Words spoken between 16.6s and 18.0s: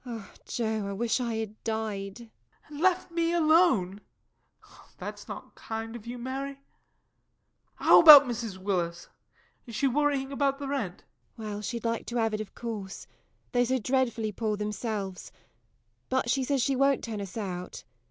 she won't turn us out.